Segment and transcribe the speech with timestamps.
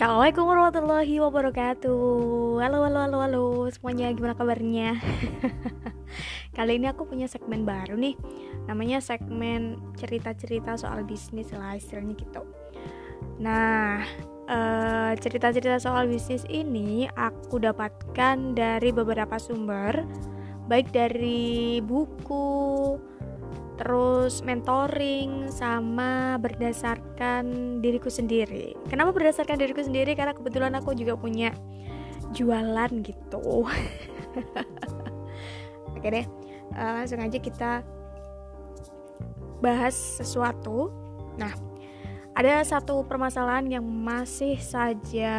[0.00, 2.00] Assalamualaikum warahmatullahi wabarakatuh.
[2.56, 3.44] Halo halo halo halo.
[3.68, 4.96] Semuanya gimana kabarnya?
[6.56, 8.16] Kali ini aku punya segmen baru nih.
[8.64, 12.48] Namanya segmen cerita-cerita soal bisnis lah istilahnya gitu.
[13.44, 14.00] Nah
[14.48, 20.08] eh, cerita-cerita soal bisnis ini Aku dapatkan dari beberapa sumber
[20.64, 22.96] Baik dari buku
[23.80, 28.76] terus mentoring sama berdasarkan diriku sendiri.
[28.92, 30.12] Kenapa berdasarkan diriku sendiri?
[30.12, 31.48] Karena kebetulan aku juga punya
[32.36, 33.64] jualan gitu.
[35.96, 36.28] Oke deh,
[36.76, 37.80] uh, langsung aja kita
[39.64, 40.92] bahas sesuatu.
[41.40, 41.56] Nah,
[42.36, 45.32] ada satu permasalahan yang masih saja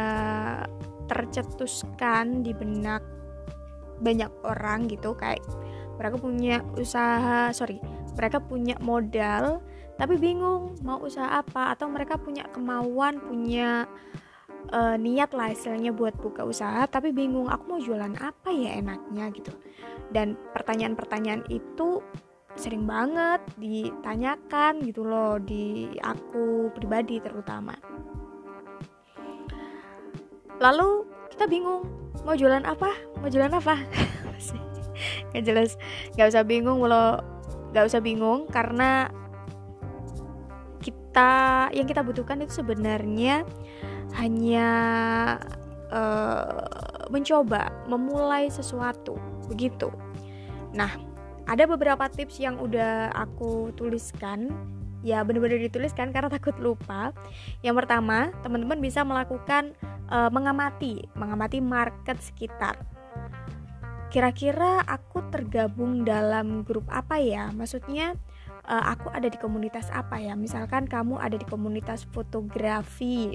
[1.06, 3.06] tercetuskan di benak
[4.02, 5.38] banyak orang gitu kayak
[5.94, 7.78] mereka punya usaha sorry
[8.16, 9.60] mereka punya modal
[10.00, 13.86] tapi bingung mau usaha apa atau mereka punya kemauan punya
[14.72, 19.28] uh, niat lah istilahnya buat buka usaha tapi bingung aku mau jualan apa ya enaknya?
[19.34, 19.52] gitu.
[20.12, 22.04] Dan pertanyaan-pertanyaan itu
[22.52, 27.72] sering banget ditanyakan gitu loh di aku pribadi terutama.
[30.60, 31.88] Lalu kita bingung
[32.22, 32.92] mau jualan apa?
[33.18, 33.80] Mau jualan apa?
[35.32, 35.70] Nggak jelas.
[36.14, 37.24] Nggak usah bingung walau
[37.72, 39.08] nggak usah bingung karena
[40.84, 43.48] kita yang kita butuhkan itu sebenarnya
[44.16, 44.70] hanya
[45.88, 46.68] uh,
[47.08, 49.16] mencoba memulai sesuatu
[49.48, 49.88] begitu.
[50.76, 50.92] Nah
[51.48, 54.52] ada beberapa tips yang udah aku tuliskan.
[55.02, 57.10] Ya benar-benar dituliskan karena takut lupa.
[57.64, 59.74] Yang pertama, teman-teman bisa melakukan
[60.12, 62.78] uh, mengamati, mengamati market sekitar
[64.12, 67.48] kira-kira aku tergabung dalam grup apa ya?
[67.56, 68.12] Maksudnya
[68.68, 70.36] uh, aku ada di komunitas apa ya?
[70.36, 73.32] Misalkan kamu ada di komunitas fotografi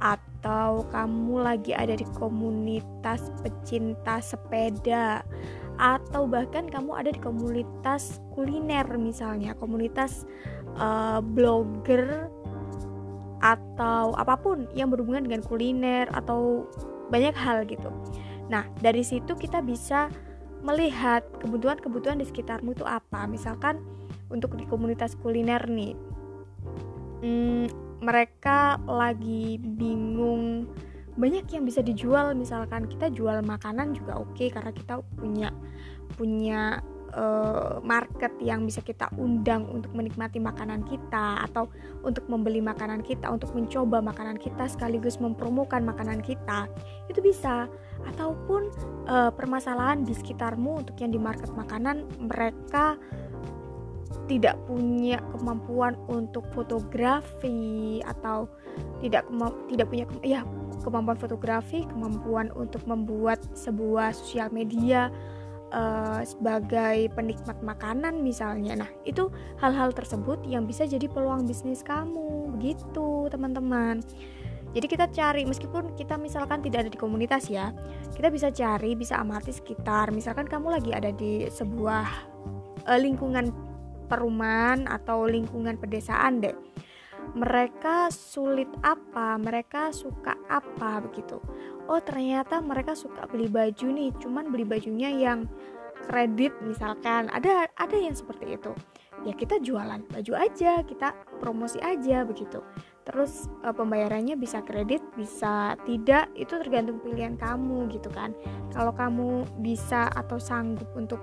[0.00, 5.26] atau kamu lagi ada di komunitas pecinta sepeda
[5.78, 10.22] atau bahkan kamu ada di komunitas kuliner misalnya komunitas
[10.78, 12.30] uh, blogger
[13.42, 16.66] atau apa pun yang berhubungan dengan kuliner atau
[17.10, 17.90] banyak hal gitu
[18.48, 20.08] Nah, dari situ kita bisa
[20.64, 23.28] melihat kebutuhan-kebutuhan di sekitarmu itu apa.
[23.30, 23.78] Misalkan
[24.28, 25.94] untuk di komunitas kuliner nih,
[27.22, 27.66] hmm,
[28.02, 30.66] mereka lagi bingung
[31.18, 35.50] banyak yang bisa dijual misalkan kita jual makanan juga oke okay, karena kita punya
[36.14, 36.78] punya
[37.14, 41.68] uh, market yang bisa kita undang untuk menikmati makanan kita atau
[42.04, 46.68] untuk membeli makanan kita untuk mencoba makanan kita sekaligus mempromokan makanan kita
[47.08, 47.68] itu bisa.
[48.06, 48.70] Ataupun
[49.10, 52.94] uh, permasalahan di sekitarmu untuk yang di market makanan mereka
[54.28, 58.48] tidak punya kemampuan untuk fotografi atau
[59.00, 59.24] tidak
[59.72, 60.40] tidak punya ya
[60.84, 65.08] kemampuan fotografi kemampuan untuk membuat sebuah sosial media
[65.72, 68.84] uh, sebagai penikmat makanan misalnya.
[68.84, 69.28] Nah, itu
[69.60, 74.00] hal-hal tersebut yang bisa jadi peluang bisnis kamu, begitu, teman-teman.
[74.76, 77.72] Jadi kita cari meskipun kita misalkan tidak ada di komunitas ya,
[78.12, 80.12] kita bisa cari, bisa amati sekitar.
[80.12, 82.06] Misalkan kamu lagi ada di sebuah
[82.84, 83.48] uh, lingkungan
[84.08, 86.56] perumahan atau lingkungan pedesaan deh
[87.36, 91.36] mereka sulit apa, mereka suka apa begitu.
[91.88, 95.48] Oh, ternyata mereka suka beli baju nih, cuman beli bajunya yang
[96.08, 97.32] kredit misalkan.
[97.32, 98.72] Ada ada yang seperti itu.
[99.26, 101.10] Ya kita jualan baju aja, kita
[101.42, 102.62] promosi aja begitu.
[103.02, 108.30] Terus e, pembayarannya bisa kredit, bisa tidak, itu tergantung pilihan kamu gitu kan.
[108.70, 111.18] Kalau kamu bisa atau sanggup untuk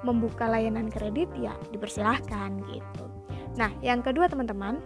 [0.00, 3.04] membuka layanan kredit ya dipersilahkan gitu.
[3.60, 4.80] Nah, yang kedua teman-teman,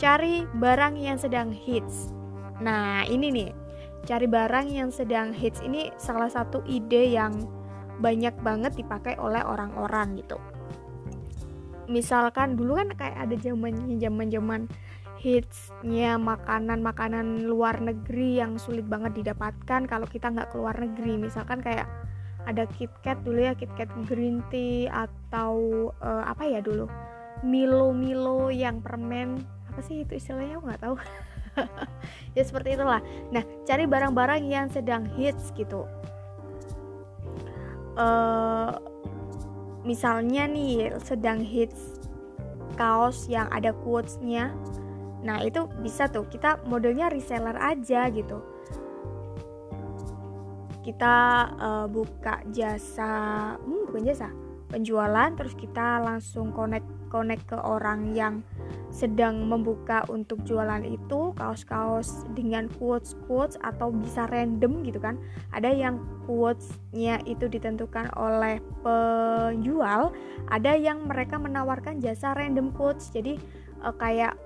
[0.00, 2.10] cari barang yang sedang hits.
[2.58, 3.50] Nah, ini nih,
[4.06, 7.34] cari barang yang sedang hits ini salah satu ide yang
[7.98, 10.38] banyak banget dipakai oleh orang-orang gitu.
[11.90, 14.68] Misalkan dulu kan kayak ada zamannya zaman-zaman
[15.18, 21.18] hitsnya makanan-makanan luar negeri yang sulit banget didapatkan kalau kita nggak keluar negeri.
[21.18, 21.90] Misalkan kayak
[22.46, 26.86] ada KitKat dulu ya, KitKat green tea atau uh, apa ya dulu?
[27.42, 30.94] Milo-milo yang permen apa sih itu istilahnya aku nggak tahu
[32.36, 33.02] ya seperti itulah.
[33.34, 35.84] Nah cari barang-barang yang sedang hits gitu.
[37.98, 38.78] Uh,
[39.82, 41.98] misalnya nih sedang hits
[42.78, 44.54] kaos yang ada quotesnya.
[45.26, 46.26] Nah itu bisa tuh.
[46.30, 48.38] Kita modelnya reseller aja gitu.
[50.86, 51.16] Kita
[51.58, 53.10] uh, buka jasa
[53.60, 54.30] hmm, bukan jasa
[54.68, 58.44] penjualan terus kita langsung connect connect ke orang yang
[58.88, 65.20] sedang membuka untuk jualan itu kaos-kaos dengan quotes-quotes atau bisa random gitu kan.
[65.52, 70.12] Ada yang quotes-nya itu ditentukan oleh penjual
[70.48, 73.12] ada yang mereka menawarkan jasa random quotes.
[73.12, 73.36] Jadi
[73.84, 74.36] uh, kayak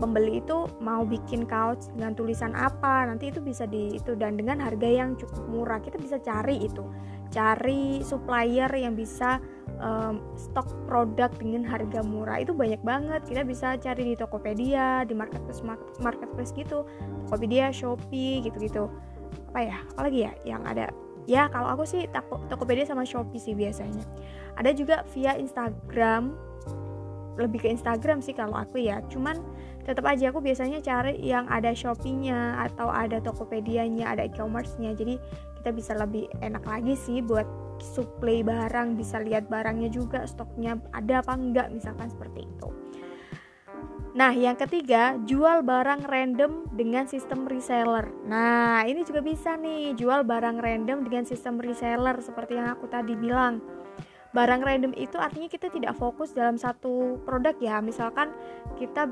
[0.00, 4.58] pembeli itu mau bikin kaos dengan tulisan apa nanti itu bisa di itu dan dengan
[4.58, 5.78] harga yang cukup murah.
[5.84, 6.82] Kita bisa cari itu
[7.30, 9.38] cari supplier yang bisa
[9.78, 12.42] um, stok produk dengan harga murah.
[12.42, 13.22] Itu banyak banget.
[13.24, 15.62] Kita bisa cari di Tokopedia di marketplace
[16.02, 16.84] marketplace gitu.
[17.26, 18.90] Tokopedia Shopee gitu-gitu.
[19.54, 19.78] Apa ya?
[19.94, 20.90] Apalagi ya yang ada?
[21.30, 22.10] Ya kalau aku sih
[22.50, 24.02] Tokopedia sama Shopee sih biasanya.
[24.58, 26.34] Ada juga via Instagram.
[27.38, 29.00] Lebih ke Instagram sih kalau aku ya.
[29.06, 29.38] Cuman
[29.90, 34.94] tetap aja aku biasanya cari yang ada Shopee-nya atau ada Tokopedia-nya, ada e-commerce-nya.
[34.94, 35.18] Jadi
[35.58, 37.44] kita bisa lebih enak lagi sih buat
[37.82, 42.68] supply barang, bisa lihat barangnya juga stoknya ada apa enggak misalkan seperti itu.
[44.14, 48.10] Nah, yang ketiga, jual barang random dengan sistem reseller.
[48.26, 53.14] Nah, ini juga bisa nih, jual barang random dengan sistem reseller seperti yang aku tadi
[53.18, 53.62] bilang
[54.30, 58.30] barang random itu artinya kita tidak fokus dalam satu produk ya misalkan
[58.78, 59.10] kita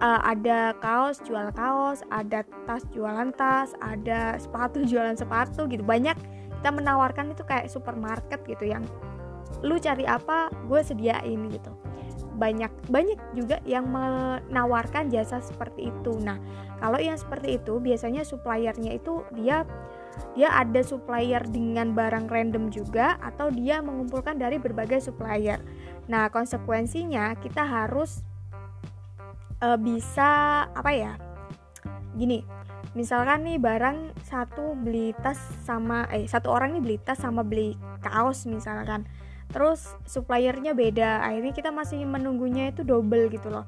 [0.00, 5.82] uh, ada kaos jual kaos ada tas jualan tas ada sepatu jualan sepatu gitu.
[5.82, 6.16] Banyak
[6.58, 8.82] kita menawarkan itu kayak supermarket gitu yang
[9.62, 11.72] lu cari apa gue sediain gitu.
[12.38, 16.12] Banyak banyak juga yang menawarkan jasa seperti itu.
[16.22, 16.38] Nah
[16.78, 19.66] kalau yang seperti itu biasanya suppliernya itu dia
[20.34, 25.62] dia ada supplier dengan barang random juga atau dia mengumpulkan dari berbagai supplier.
[26.10, 28.26] Nah, konsekuensinya kita harus
[29.62, 31.12] uh, bisa apa ya?
[32.18, 32.42] Gini,
[32.98, 37.78] misalkan nih barang satu beli tas sama eh satu orang nih beli tas sama beli
[38.02, 39.06] kaos misalkan.
[39.48, 41.24] Terus suppliernya beda.
[41.24, 43.64] Akhirnya kita masih menunggunya itu double gitu loh.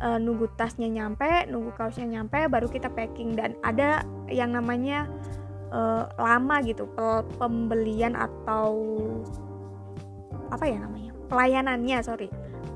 [0.00, 5.04] E, nunggu tasnya nyampe, nunggu kaosnya nyampe, baru kita packing dan ada yang namanya
[5.72, 6.88] uh, lama gitu
[7.36, 8.72] pembelian atau
[10.48, 12.28] apa ya namanya pelayanannya sorry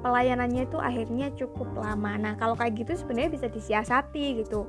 [0.03, 2.19] pelayanannya itu akhirnya cukup lama.
[2.19, 4.67] Nah kalau kayak gitu sebenarnya bisa disiasati gitu.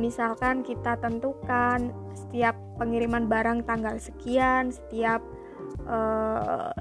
[0.00, 5.20] Misalkan kita tentukan setiap pengiriman barang tanggal sekian setiap
[5.84, 6.72] uh,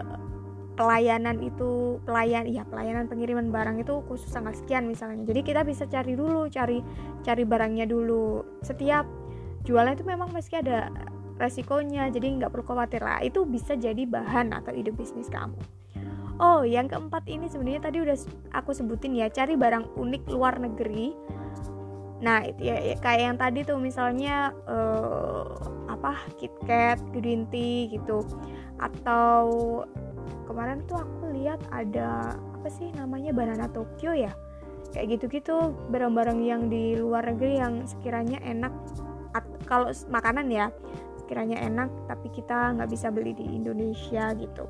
[0.75, 5.27] pelayanan itu pelayan iya pelayanan pengiriman barang itu khusus tanggal sekian misalnya.
[5.27, 6.79] Jadi kita bisa cari dulu cari
[7.27, 8.43] cari barangnya dulu.
[8.63, 9.03] Setiap
[9.67, 10.87] jualan itu memang meski ada
[11.35, 13.03] resikonya jadi nggak perlu khawatir.
[13.03, 15.59] Lah itu bisa jadi bahan atau ide bisnis kamu
[16.39, 18.17] oh yang keempat ini sebenarnya tadi udah
[18.55, 21.15] aku sebutin ya cari barang unik luar negeri.
[22.23, 25.45] Nah itu ya, ya kayak yang tadi tuh misalnya uh,
[25.91, 28.23] apa KitKat green tea gitu.
[28.79, 29.43] Atau
[30.47, 34.31] kemarin tuh aku lihat ada apa sih namanya banana Tokyo ya?
[34.95, 38.71] Kayak gitu-gitu barang-barang yang di luar negeri yang sekiranya enak
[39.65, 40.69] kalau makanan ya
[41.19, 44.69] sekiranya enak tapi kita nggak bisa beli di Indonesia gitu.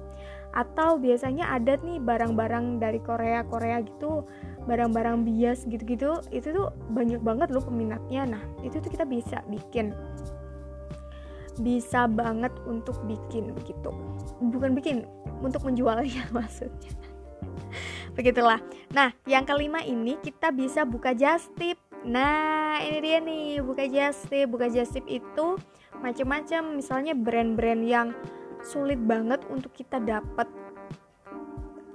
[0.56, 4.24] Atau biasanya ada nih barang-barang dari Korea Korea gitu
[4.66, 8.40] barang-barang bias gitu-gitu itu tuh banyak banget loh peminatnya.
[8.40, 9.92] Nah itu tuh kita bisa bikin.
[11.60, 13.92] Bisa banget untuk bikin begitu
[14.40, 15.08] bukan bikin
[15.40, 16.92] untuk menjualnya maksudnya.
[18.16, 18.60] Begitulah.
[18.96, 24.54] Nah yang kelima ini kita bisa buka just tip Nah, ini dia nih, buka jastip.
[24.54, 25.58] Buka jastip itu
[25.98, 28.08] macam-macam, misalnya brand-brand yang
[28.62, 30.46] sulit banget untuk kita dapat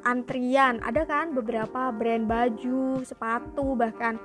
[0.02, 0.82] antrian.
[0.82, 4.18] Ada kan beberapa brand baju, sepatu bahkan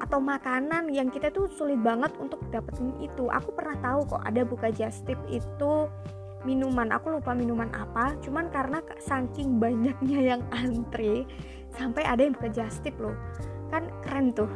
[0.00, 3.28] atau makanan yang kita tuh sulit banget untuk dapetin itu.
[3.28, 5.84] Aku pernah tahu kok ada buka jastip itu
[6.44, 11.28] minuman aku lupa minuman apa cuman karena saking banyaknya yang antri
[11.76, 13.12] sampai ada yang buka jastip loh
[13.68, 14.48] kan keren tuh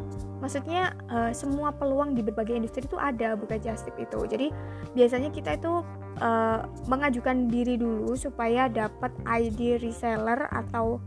[0.45, 4.29] maksudnya uh, semua peluang di berbagai industri itu ada buka justip itu.
[4.29, 4.53] Jadi
[4.93, 5.81] biasanya kita itu
[6.21, 11.01] uh, mengajukan diri dulu supaya dapat ID reseller atau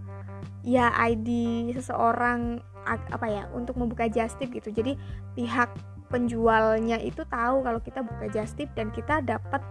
[0.66, 4.74] ya ID seseorang apa ya untuk membuka justip gitu.
[4.74, 4.98] Jadi
[5.38, 5.70] pihak
[6.10, 9.62] penjualnya itu tahu kalau kita buka justip dan kita dapat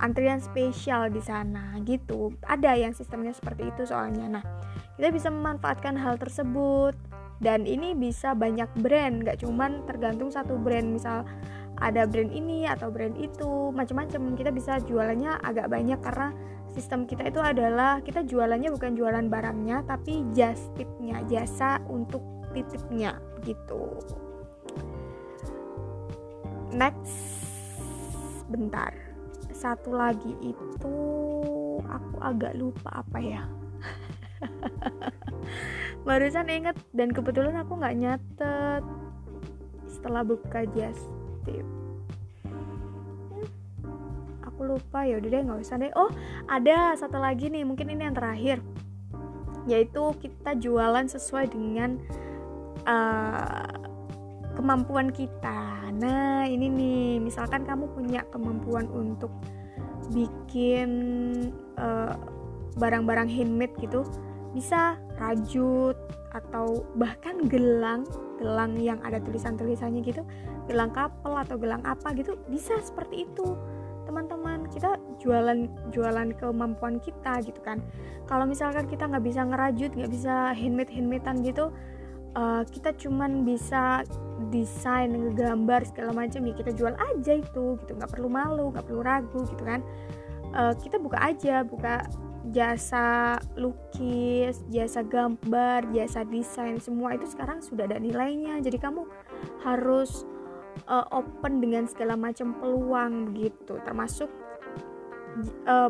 [0.00, 2.32] antrian spesial di sana gitu.
[2.48, 4.40] Ada yang sistemnya seperti itu soalnya.
[4.40, 4.44] Nah
[4.96, 6.94] kita bisa memanfaatkan hal tersebut
[7.44, 10.96] dan ini bisa banyak brand nggak cuman tergantung satu brand.
[10.96, 11.28] Misal
[11.76, 16.32] ada brand ini atau brand itu macam-macam kita bisa jualannya agak banyak karena
[16.72, 22.24] sistem kita itu adalah kita jualannya bukan jualan barangnya tapi just tipnya jasa untuk
[22.56, 24.00] titipnya gitu.
[26.72, 27.44] Next
[28.48, 28.96] bentar.
[29.54, 30.96] Satu lagi itu
[31.84, 33.42] aku agak lupa apa ya
[36.04, 38.84] barusan inget dan kebetulan aku nggak nyatet.
[39.88, 41.08] Setelah buka just
[41.48, 41.64] tip.
[44.44, 45.92] Aku lupa ya udah deh nggak usah deh.
[45.96, 46.12] Oh
[46.46, 48.60] ada satu lagi nih mungkin ini yang terakhir.
[49.64, 51.96] Yaitu kita jualan sesuai dengan
[52.84, 53.64] uh,
[54.54, 55.90] kemampuan kita.
[55.96, 59.32] Nah ini nih misalkan kamu punya kemampuan untuk
[60.12, 60.90] bikin
[61.74, 62.14] barang eh,
[62.76, 64.04] barang-barang handmade gitu
[64.54, 65.98] bisa rajut
[66.34, 68.06] atau bahkan gelang
[68.38, 70.22] gelang yang ada tulisan-tulisannya gitu
[70.66, 73.58] gelang kapel atau gelang apa gitu bisa seperti itu.
[74.04, 77.82] Teman-teman kita jualan jualan kemampuan kita gitu kan.
[78.30, 81.74] Kalau misalkan kita nggak bisa ngerajut nggak bisa handmade handmadean gitu
[82.34, 84.02] uh, kita cuman bisa
[84.50, 87.92] desain ngegambar segala macam ya kita jual aja itu gitu.
[87.94, 89.80] Nggak perlu malu nggak perlu ragu gitu kan.
[90.54, 92.06] Uh, kita buka aja buka
[92.52, 98.60] jasa lukis, jasa gambar, jasa desain, semua itu sekarang sudah ada nilainya.
[98.60, 99.08] Jadi kamu
[99.64, 100.28] harus
[100.90, 104.28] uh, open dengan segala macam peluang begitu, termasuk
[105.64, 105.88] uh,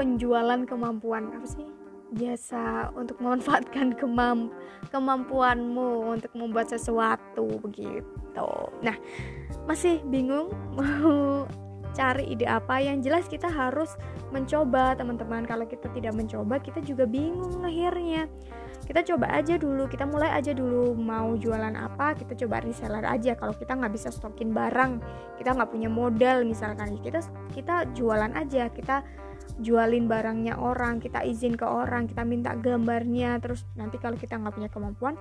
[0.00, 1.68] penjualan kemampuan apa sih?
[2.14, 4.54] Jasa untuk memanfaatkan kemam
[4.94, 8.50] kemampuanmu untuk membuat sesuatu begitu.
[8.86, 8.94] Nah,
[9.66, 11.42] masih bingung mau
[11.94, 13.94] cari ide apa yang jelas kita harus
[14.34, 15.46] mencoba teman-teman.
[15.46, 18.26] Kalau kita tidak mencoba kita juga bingung akhirnya.
[18.84, 23.38] Kita coba aja dulu kita mulai aja dulu mau jualan apa kita coba reseller aja.
[23.38, 25.00] Kalau kita nggak bisa stokin barang
[25.38, 26.98] kita nggak punya modal misalkan.
[27.00, 27.22] Kita
[27.54, 29.06] kita jualan aja kita
[29.62, 33.38] jualin barangnya orang kita izin ke orang kita minta gambarnya.
[33.38, 35.14] Terus nanti kalau kita nggak punya kemampuan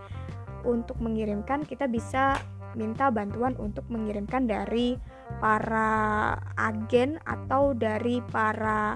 [0.65, 2.39] untuk mengirimkan kita bisa
[2.74, 4.98] minta bantuan untuk mengirimkan dari
[5.43, 8.95] para agen atau dari para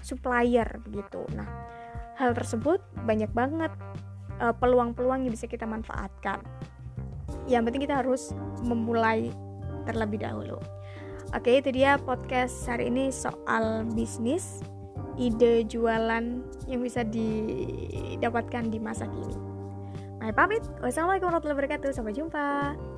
[0.00, 1.20] supplier begitu.
[1.36, 1.44] Nah,
[2.16, 3.68] hal tersebut banyak banget
[4.40, 6.40] uh, peluang-peluang yang bisa kita manfaatkan.
[7.44, 8.32] Yang penting kita harus
[8.64, 9.28] memulai
[9.84, 10.56] terlebih dahulu.
[11.36, 14.64] Oke, itu dia podcast hari ini soal bisnis,
[15.20, 19.36] ide jualan yang bisa didapatkan di masa kini.
[20.24, 20.64] Mai pamit.
[20.80, 21.90] Wassalamualaikum warahmatullahi wabarakatuh.
[21.92, 22.95] Sampai jumpa.